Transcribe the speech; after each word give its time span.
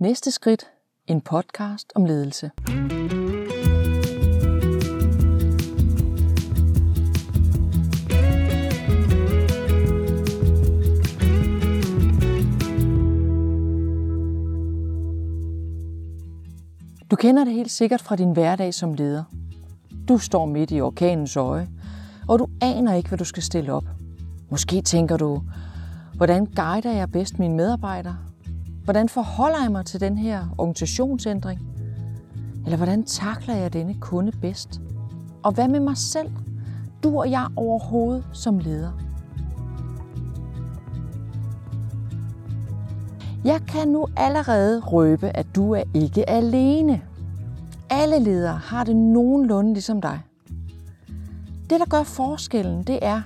Næste 0.00 0.30
skridt. 0.30 0.66
En 1.06 1.20
podcast 1.20 1.92
om 1.94 2.04
ledelse. 2.04 2.50
Du 17.10 17.16
kender 17.16 17.44
det 17.44 17.52
helt 17.52 17.70
sikkert 17.70 18.00
fra 18.00 18.16
din 18.16 18.32
hverdag 18.32 18.74
som 18.74 18.94
leder. 18.94 19.24
Du 20.08 20.18
står 20.18 20.46
midt 20.46 20.70
i 20.70 20.80
orkanens 20.80 21.36
øje, 21.36 21.68
og 22.28 22.38
du 22.38 22.46
aner 22.62 22.94
ikke, 22.94 23.08
hvad 23.08 23.18
du 23.18 23.24
skal 23.24 23.42
stille 23.42 23.72
op. 23.72 23.84
Måske 24.50 24.82
tænker 24.82 25.16
du, 25.16 25.42
hvordan 26.14 26.46
guider 26.46 26.92
jeg 26.92 27.12
bedst 27.12 27.38
mine 27.38 27.54
medarbejdere? 27.54 28.27
Hvordan 28.88 29.08
forholder 29.08 29.62
jeg 29.62 29.72
mig 29.72 29.86
til 29.86 30.00
den 30.00 30.18
her 30.18 30.54
organisationsændring? 30.58 31.60
Eller 32.64 32.76
hvordan 32.76 33.04
takler 33.04 33.54
jeg 33.54 33.72
denne 33.72 33.94
kunde 34.00 34.32
bedst? 34.32 34.80
Og 35.42 35.52
hvad 35.52 35.68
med 35.68 35.80
mig 35.80 35.96
selv? 35.96 36.30
Du 37.02 37.18
og 37.18 37.30
jeg 37.30 37.46
overhovedet 37.56 38.24
som 38.32 38.58
leder. 38.58 38.92
Jeg 43.44 43.60
kan 43.68 43.88
nu 43.88 44.06
allerede 44.16 44.80
røbe, 44.80 45.28
at 45.36 45.46
du 45.54 45.72
er 45.72 45.82
ikke 45.94 46.30
alene. 46.30 47.02
Alle 47.90 48.18
ledere 48.18 48.56
har 48.56 48.84
det 48.84 48.96
nogenlunde 48.96 49.72
ligesom 49.72 50.00
dig. 50.00 50.20
Det, 51.70 51.80
der 51.80 51.86
gør 51.90 52.02
forskellen, 52.02 52.82
det 52.82 52.98
er, 53.02 53.22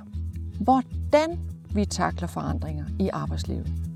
hvordan 0.61 1.41
vi 1.75 1.85
takler 1.85 2.29
forandringer 2.29 2.85
i 2.99 3.09
arbejdslivet. 3.13 3.92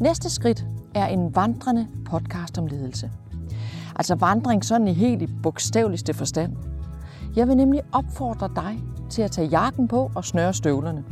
Næste 0.00 0.30
skridt 0.30 0.66
er 0.94 1.06
en 1.06 1.36
vandrende 1.36 1.88
podcast 2.04 2.58
om 2.58 2.66
ledelse. 2.66 3.10
Altså 3.96 4.14
vandring 4.14 4.64
sådan 4.64 4.88
i 4.88 4.92
helt 4.92 5.22
i 5.22 5.26
bogstaveligste 5.42 6.14
forstand. 6.14 6.56
Jeg 7.36 7.48
vil 7.48 7.56
nemlig 7.56 7.82
opfordre 7.92 8.50
dig 8.56 8.78
til 9.10 9.22
at 9.22 9.30
tage 9.30 9.48
jakken 9.48 9.88
på 9.88 10.10
og 10.14 10.24
snøre 10.24 10.54
støvlerne. 10.54 11.04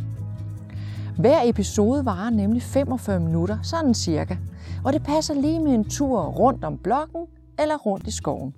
Hver 1.18 1.40
episode 1.44 2.04
varer 2.04 2.30
nemlig 2.30 2.62
45 2.62 3.20
minutter, 3.20 3.58
sådan 3.62 3.94
cirka, 3.94 4.36
og 4.84 4.92
det 4.92 5.02
passer 5.02 5.34
lige 5.34 5.60
med 5.60 5.72
en 5.72 5.84
tur 5.84 6.22
rundt 6.22 6.64
om 6.64 6.78
blokken 6.78 7.26
eller 7.58 7.76
rundt 7.76 8.06
i 8.06 8.10
skoven. 8.10 8.54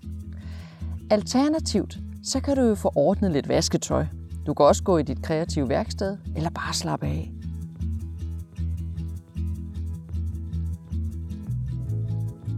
Alternativt, 1.11 1.99
så 2.25 2.41
kan 2.41 2.57
du 2.57 2.63
jo 2.63 2.75
få 2.75 2.93
ordnet 2.95 3.31
lidt 3.31 3.49
vasketøj. 3.49 4.07
Du 4.47 4.55
kan 4.55 4.67
også 4.67 4.83
gå 4.83 4.99
i 4.99 5.03
dit 5.03 5.23
kreative 5.23 5.69
værksted 5.69 6.17
eller 6.37 6.51
bare 6.51 6.75
slappe 6.75 7.07
af. 7.07 7.33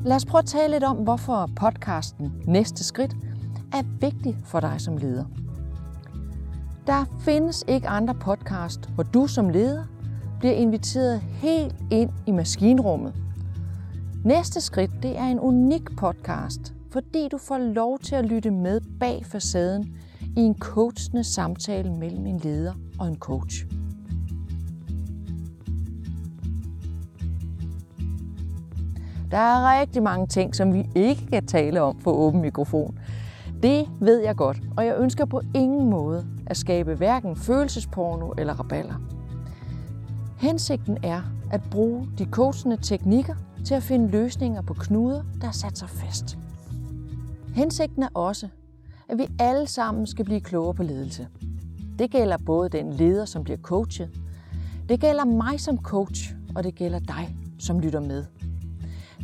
Lad 0.05 0.17
os 0.17 0.25
prøve 0.25 0.39
at 0.39 0.47
tale 0.47 0.73
lidt 0.73 0.85
om, 0.85 0.97
hvorfor 0.97 1.51
podcasten 1.57 2.33
Næste 2.47 2.85
Skridt 2.85 3.17
er 3.73 3.83
vigtig 4.01 4.37
for 4.45 4.61
dig 4.61 4.81
som 4.81 4.97
leder. 4.97 5.25
Der 6.87 7.05
findes 7.21 7.65
ikke 7.69 7.89
andre 7.89 8.15
podcast, 8.15 8.91
hvor 8.95 9.03
du 9.03 9.27
som 9.27 9.49
leder 9.49 9.85
bliver 10.39 10.55
inviteret 10.55 11.21
helt 11.21 11.75
ind 11.91 12.11
i 12.27 12.31
maskinrummet. 12.31 13.15
Næste 14.25 14.61
skridt 14.61 14.91
det 15.03 15.19
er 15.19 15.27
en 15.27 15.41
unik 15.41 15.97
podcast, 15.97 16.75
fordi 16.91 17.29
du 17.33 17.39
får 17.39 17.59
lov 17.59 17.99
til 17.99 18.15
at 18.15 18.25
lytte 18.25 18.51
med 18.51 18.81
bag 19.01 19.27
facaden 19.27 19.97
i 20.37 20.41
en 20.41 20.59
coachende 20.59 21.25
samtale 21.25 21.93
mellem 21.93 22.27
en 22.27 22.39
leder 22.39 22.75
og 22.99 23.09
en 23.09 23.17
coach. 23.17 23.67
Der 29.35 29.41
er 29.41 29.81
rigtig 29.81 30.03
mange 30.03 30.27
ting, 30.27 30.55
som 30.55 30.75
vi 30.75 30.87
ikke 30.95 31.27
kan 31.27 31.47
tale 31.47 31.83
om 31.83 31.99
på 32.05 32.13
åben 32.13 32.41
mikrofon. 32.41 32.99
Det 33.63 33.89
ved 34.01 34.21
jeg 34.21 34.37
godt, 34.37 34.59
og 34.77 34.87
jeg 34.87 34.97
ønsker 34.99 35.25
på 35.25 35.41
ingen 35.55 35.91
måde 35.91 36.27
at 36.47 36.57
skabe 36.57 36.95
hverken 36.95 37.37
følelsesporno 37.37 38.31
eller 38.39 38.55
raballer. 38.55 38.95
Hensigten 40.39 40.99
er 41.03 41.23
at 41.53 41.61
bruge 41.71 42.09
de 42.19 42.25
coachende 42.25 42.77
teknikker 42.77 43.35
til 43.67 43.75
at 43.75 43.83
finde 43.83 44.09
løsninger 44.09 44.63
på 44.63 44.75
knuder, 44.75 45.23
der 45.41 45.49
er 45.49 45.53
sat 45.53 45.79
sig 45.79 45.89
fast. 45.89 46.39
Hensigten 47.55 48.03
er 48.03 48.09
også, 48.15 48.49
at 49.09 49.19
vi 49.19 49.27
alle 49.39 49.67
sammen 49.67 50.07
skal 50.07 50.25
blive 50.25 50.41
klogere 50.41 50.75
på 50.75 50.83
ledelse. 50.83 51.29
Det 51.99 52.11
gælder 52.11 52.37
både 52.47 52.69
den 52.69 52.93
leder, 52.93 53.25
som 53.25 53.45
bliver 53.45 53.59
coachet, 53.59 54.11
det 54.89 55.01
gælder 55.01 55.25
mig 55.25 55.61
som 55.61 55.79
coach, 55.79 56.35
og 56.55 56.65
det 56.65 56.75
gælder 56.75 56.99
dig, 56.99 57.37
som 57.59 57.81
lytter 57.81 58.01
med. 58.01 58.25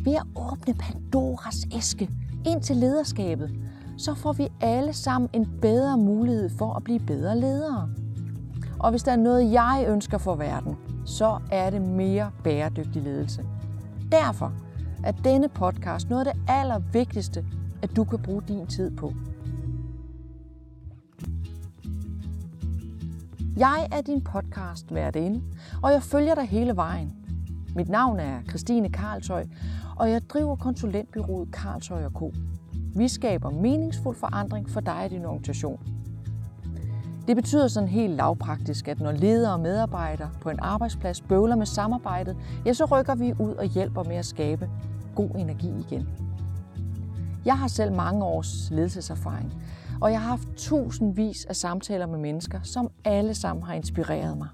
Ved 0.03 0.13
at 0.15 0.23
åbne 0.35 0.73
Pandoras 0.73 1.67
æske 1.75 2.09
ind 2.45 2.61
til 2.61 2.75
lederskabet, 2.75 3.51
så 3.97 4.13
får 4.13 4.33
vi 4.33 4.47
alle 4.61 4.93
sammen 4.93 5.29
en 5.33 5.49
bedre 5.61 5.97
mulighed 5.97 6.49
for 6.57 6.73
at 6.73 6.83
blive 6.83 6.99
bedre 6.99 7.39
ledere. 7.39 7.89
Og 8.79 8.89
hvis 8.89 9.03
der 9.03 9.11
er 9.11 9.15
noget, 9.15 9.51
jeg 9.51 9.85
ønsker 9.87 10.17
for 10.17 10.35
verden, 10.35 10.77
så 11.05 11.39
er 11.51 11.69
det 11.69 11.81
mere 11.81 12.31
bæredygtig 12.43 13.01
ledelse. 13.01 13.45
Derfor 14.11 14.53
er 15.03 15.11
denne 15.11 15.49
podcast 15.49 16.09
noget 16.09 16.27
af 16.27 16.33
det 16.33 16.43
allervigtigste, 16.47 17.45
at 17.81 17.95
du 17.95 18.03
kan 18.03 18.19
bruge 18.19 18.41
din 18.47 18.67
tid 18.67 18.91
på. 18.91 19.13
Jeg 23.57 23.87
er 23.91 24.01
din 24.01 24.21
podcast 24.21 24.91
inde, 25.15 25.41
og 25.83 25.91
jeg 25.91 26.03
følger 26.03 26.35
dig 26.35 26.43
hele 26.43 26.75
vejen. 26.75 27.13
Mit 27.75 27.89
navn 27.89 28.19
er 28.19 28.41
Christine 28.49 28.89
Karlsøj, 28.89 29.45
og 29.95 30.11
jeg 30.11 30.29
driver 30.29 30.55
konsulentbyrået 30.55 31.51
Karlshøj 31.51 32.09
Co. 32.09 32.33
Vi 32.95 33.07
skaber 33.07 33.49
meningsfuld 33.49 34.15
forandring 34.15 34.69
for 34.69 34.79
dig 34.79 35.03
og 35.03 35.09
din 35.09 35.25
organisation. 35.25 35.79
Det 37.27 37.35
betyder 37.35 37.67
sådan 37.67 37.89
helt 37.89 38.13
lavpraktisk, 38.13 38.87
at 38.87 38.99
når 38.99 39.11
ledere 39.11 39.53
og 39.53 39.59
medarbejdere 39.59 40.29
på 40.41 40.49
en 40.49 40.59
arbejdsplads 40.59 41.21
bøvler 41.21 41.55
med 41.55 41.65
samarbejdet, 41.65 42.37
ja, 42.65 42.73
så 42.73 42.85
rykker 42.85 43.15
vi 43.15 43.33
ud 43.39 43.53
og 43.53 43.65
hjælper 43.65 44.03
med 44.03 44.15
at 44.15 44.25
skabe 44.25 44.69
god 45.15 45.29
energi 45.35 45.69
igen. 45.79 46.09
Jeg 47.45 47.57
har 47.57 47.67
selv 47.67 47.93
mange 47.93 48.25
års 48.25 48.71
ledelseserfaring, 48.71 49.53
og 50.01 50.11
jeg 50.11 50.21
har 50.21 50.29
haft 50.29 50.47
tusindvis 50.57 51.45
af 51.45 51.55
samtaler 51.55 52.05
med 52.05 52.19
mennesker, 52.19 52.59
som 52.63 52.89
alle 53.05 53.33
sammen 53.33 53.63
har 53.63 53.73
inspireret 53.73 54.37
mig. 54.37 54.47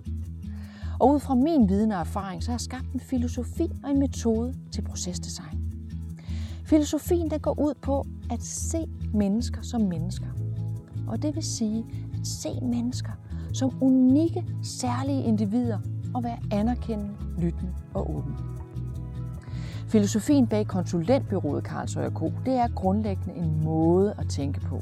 Og 0.99 1.13
ud 1.13 1.19
fra 1.19 1.35
min 1.35 1.69
viden 1.69 1.91
og 1.91 1.99
erfaring, 1.99 2.43
så 2.43 2.49
har 2.49 2.53
jeg 2.53 2.61
skabt 2.61 2.93
en 2.93 2.99
filosofi 2.99 3.71
og 3.83 3.91
en 3.91 3.99
metode 3.99 4.53
til 4.71 4.81
procesdesign. 4.81 5.67
Filosofien 6.65 7.29
den 7.29 7.39
går 7.39 7.59
ud 7.59 7.73
på 7.81 8.05
at 8.31 8.43
se 8.43 8.85
mennesker 9.13 9.61
som 9.61 9.81
mennesker. 9.81 10.27
Og 11.07 11.21
det 11.21 11.35
vil 11.35 11.43
sige 11.43 11.85
at 12.13 12.27
se 12.27 12.49
mennesker 12.61 13.11
som 13.53 13.71
unikke, 13.81 14.45
særlige 14.63 15.23
individer 15.23 15.79
og 16.13 16.23
være 16.23 16.37
anerkendende, 16.51 17.13
lyttende 17.37 17.73
og 17.93 18.15
åben. 18.15 18.35
Filosofien 19.87 20.47
bag 20.47 20.67
konsulentbyrået 20.67 21.63
Karlsøj 21.63 22.09
Co. 22.09 22.33
det 22.45 22.53
er 22.53 22.67
grundlæggende 22.67 23.35
en 23.35 23.63
måde 23.63 24.13
at 24.17 24.29
tænke 24.29 24.59
på. 24.59 24.81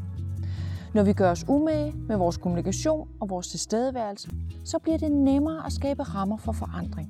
Når 0.95 1.03
vi 1.03 1.13
gør 1.13 1.31
os 1.31 1.45
umage 1.47 1.93
med 2.07 2.17
vores 2.17 2.37
kommunikation 2.37 3.07
og 3.19 3.29
vores 3.29 3.47
tilstedeværelse, 3.47 4.29
så 4.63 4.79
bliver 4.79 4.97
det 4.97 5.11
nemmere 5.11 5.65
at 5.65 5.73
skabe 5.73 6.03
rammer 6.03 6.37
for 6.37 6.51
forandring. 6.51 7.09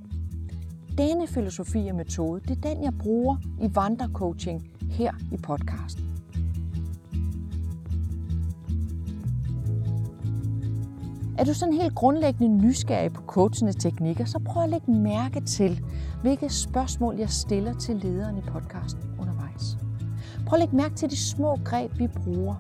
Denne 0.98 1.28
filosofi 1.28 1.88
og 1.88 1.96
metode, 1.96 2.42
det 2.42 2.52
er 2.52 2.70
den, 2.70 2.84
jeg 2.84 2.94
bruger 3.00 3.38
i 3.62 3.76
vandrecoaching 3.76 4.68
her 4.90 5.12
i 5.32 5.38
podcasten. 5.38 6.04
Er 11.38 11.44
du 11.44 11.54
sådan 11.54 11.74
helt 11.74 11.96
grundlæggende 11.96 12.66
nysgerrig 12.66 13.14
på 13.14 13.22
coachende 13.22 13.74
teknikker, 13.74 14.26
så 14.26 14.40
prøv 14.40 14.64
at 14.64 14.70
lægge 14.70 14.92
mærke 14.92 15.42
til, 15.42 15.82
hvilke 16.22 16.50
spørgsmål 16.50 17.16
jeg 17.18 17.30
stiller 17.30 17.74
til 17.74 17.96
lederen 17.96 18.38
i 18.38 18.42
podcasten 18.42 19.02
undervejs. 19.20 19.78
Prøv 20.46 20.58
at 20.58 20.60
lægge 20.60 20.76
mærke 20.76 20.96
til 20.96 21.10
de 21.10 21.18
små 21.18 21.60
greb, 21.66 22.00
vi 22.00 22.08
bruger. 22.08 22.56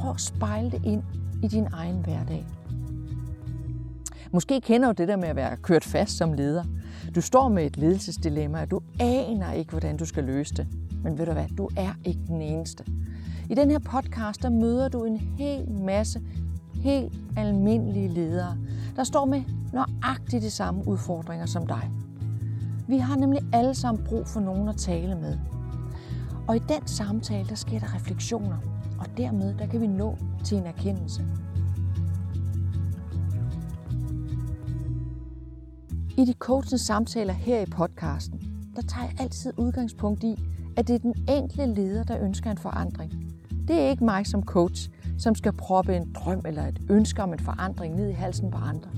Prøv 0.00 0.10
at 0.10 0.20
spejle 0.20 0.70
det 0.70 0.84
ind 0.84 1.02
i 1.42 1.48
din 1.48 1.66
egen 1.72 1.96
hverdag. 1.96 2.46
Måske 4.32 4.60
kender 4.60 4.92
du 4.92 4.94
det 5.02 5.08
der 5.08 5.16
med 5.16 5.28
at 5.28 5.36
være 5.36 5.56
kørt 5.56 5.84
fast 5.84 6.16
som 6.16 6.32
leder. 6.32 6.64
Du 7.14 7.20
står 7.20 7.48
med 7.48 7.66
et 7.66 7.76
ledelsesdilemma, 7.76 8.60
og 8.60 8.70
du 8.70 8.80
aner 9.00 9.52
ikke, 9.52 9.70
hvordan 9.70 9.96
du 9.96 10.04
skal 10.04 10.24
løse 10.24 10.54
det. 10.54 10.66
Men 11.04 11.18
ved 11.18 11.26
du 11.26 11.32
hvad, 11.32 11.48
du 11.58 11.68
er 11.76 11.92
ikke 12.04 12.20
den 12.26 12.42
eneste. 12.42 12.84
I 13.50 13.54
den 13.54 13.70
her 13.70 13.78
podcast, 13.78 14.42
der 14.42 14.50
møder 14.50 14.88
du 14.88 15.04
en 15.04 15.16
hel 15.16 15.70
masse 15.70 16.20
helt 16.74 17.12
almindelige 17.36 18.08
ledere, 18.08 18.56
der 18.96 19.04
står 19.04 19.24
med 19.24 19.42
nøjagtigt 19.72 20.42
de 20.42 20.50
samme 20.50 20.88
udfordringer 20.88 21.46
som 21.46 21.66
dig. 21.66 21.90
Vi 22.88 22.98
har 22.98 23.16
nemlig 23.16 23.40
alle 23.52 23.74
sammen 23.74 24.04
brug 24.04 24.26
for 24.26 24.40
nogen 24.40 24.68
at 24.68 24.76
tale 24.76 25.14
med. 25.14 25.38
Og 26.48 26.56
i 26.56 26.58
den 26.58 26.86
samtale, 26.86 27.48
der 27.48 27.54
sker 27.54 27.78
der 27.78 27.94
refleksioner, 27.94 28.56
og 29.00 29.06
dermed 29.16 29.54
der 29.58 29.66
kan 29.66 29.80
vi 29.80 29.86
nå 29.86 30.16
til 30.44 30.58
en 30.58 30.66
erkendelse. 30.66 31.24
I 36.18 36.24
de 36.24 36.32
coachende 36.32 36.78
samtaler 36.78 37.32
her 37.32 37.60
i 37.60 37.66
podcasten, 37.66 38.40
der 38.76 38.82
tager 38.82 39.04
jeg 39.04 39.20
altid 39.20 39.52
udgangspunkt 39.56 40.24
i, 40.24 40.36
at 40.76 40.88
det 40.88 40.94
er 40.94 40.98
den 40.98 41.14
enkelte 41.28 41.66
leder, 41.66 42.04
der 42.04 42.24
ønsker 42.24 42.50
en 42.50 42.58
forandring. 42.58 43.12
Det 43.68 43.80
er 43.80 43.88
ikke 43.88 44.04
mig 44.04 44.26
som 44.26 44.42
coach, 44.42 44.90
som 45.18 45.34
skal 45.34 45.52
proppe 45.52 45.96
en 45.96 46.12
drøm 46.12 46.42
eller 46.46 46.66
et 46.66 46.80
ønske 46.90 47.22
om 47.22 47.32
en 47.32 47.38
forandring 47.38 47.96
ned 47.96 48.08
i 48.08 48.12
halsen 48.12 48.50
på 48.50 48.58
andre. 48.58 48.90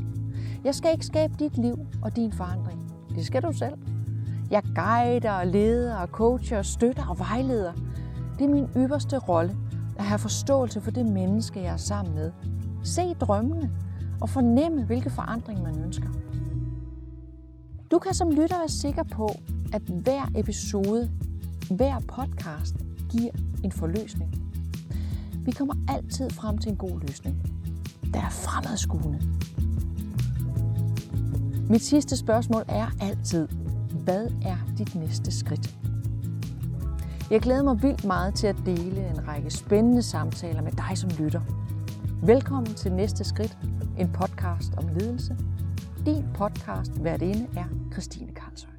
Jeg 0.65 0.75
skal 0.75 0.91
ikke 0.93 1.07
skabe 1.07 1.35
dit 1.39 1.59
liv 1.59 1.79
og 2.03 2.17
din 2.17 2.33
forandring. 2.33 2.93
Det 3.15 3.27
skal 3.27 3.43
du 3.43 3.53
selv. 3.53 3.75
Jeg 4.51 4.63
guider, 4.75 5.45
leder, 5.45 5.97
og 5.97 6.09
coacher, 6.09 6.63
støtter 6.63 7.07
og 7.07 7.19
vejleder. 7.19 7.73
Det 8.39 8.45
er 8.45 8.49
min 8.49 8.69
ypperste 8.77 9.19
rolle 9.19 9.57
at 10.03 10.09
have 10.09 10.19
forståelse 10.19 10.81
for 10.81 10.91
det 10.91 11.07
menneske, 11.07 11.61
jeg 11.61 11.73
er 11.73 11.77
sammen 11.77 12.15
med. 12.15 12.33
Se 12.83 13.15
drømmene 13.15 13.71
og 14.21 14.29
fornemme, 14.29 14.85
hvilke 14.85 15.11
forandring 15.11 15.63
man 15.63 15.85
ønsker. 15.85 16.09
Du 17.91 17.99
kan 17.99 18.15
som 18.15 18.31
lytter 18.31 18.59
være 18.59 18.69
sikker 18.69 19.03
på, 19.03 19.31
at 19.73 19.83
hver 19.83 20.31
episode, 20.37 21.11
hver 21.71 22.01
podcast 22.09 22.77
giver 23.11 23.33
en 23.65 23.73
forløsning. 23.73 24.35
Vi 25.45 25.51
kommer 25.51 25.75
altid 25.89 26.31
frem 26.31 26.59
til 26.59 26.71
en 26.71 26.77
god 26.77 27.01
løsning. 27.01 27.37
Der 28.15 28.21
er 28.21 28.31
fremadskuende. 28.31 29.23
Mit 31.71 31.83
sidste 31.83 32.17
spørgsmål 32.17 32.65
er 32.69 32.87
altid, 33.01 33.49
hvad 34.05 34.27
er 34.45 34.57
dit 34.79 34.95
næste 34.95 35.39
skridt? 35.39 35.82
Jeg 37.33 37.41
glæder 37.41 37.63
mig 37.63 37.83
vildt 37.83 38.05
meget 38.05 38.35
til 38.35 38.47
at 38.47 38.57
dele 38.67 39.11
en 39.11 39.29
række 39.29 39.51
spændende 39.51 40.03
samtaler 40.03 40.63
med 40.63 40.73
dig 40.73 40.99
som 40.99 41.11
lytter. 41.19 41.41
Velkommen 42.27 42.75
til 42.75 42.93
Næste 42.93 43.25
Skridt, 43.25 43.59
en 43.99 44.13
podcast 44.13 44.73
om 44.77 44.89
ledelse. 44.89 45.37
Din 46.07 46.25
podcast 46.35 47.05
værtinde 47.05 47.49
er 47.57 47.65
Christine 47.93 48.33
Karlsson. 48.33 48.72